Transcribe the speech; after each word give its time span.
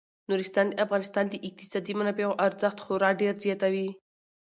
نورستان 0.29 0.65
د 0.69 0.73
افغانستان 0.85 1.25
د 1.29 1.35
اقتصادي 1.47 1.93
منابعو 1.99 2.39
ارزښت 2.45 2.77
خورا 2.85 3.09
ډیر 3.21 3.33
زیاتوي. 3.45 3.89